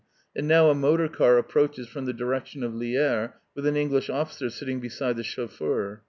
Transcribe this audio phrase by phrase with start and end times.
[0.35, 4.49] And now a motor car approaches from the direction of Lierre, with an English officer
[4.49, 5.99] sitting beside the chauffeur.